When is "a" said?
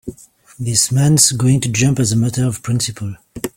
2.11-2.15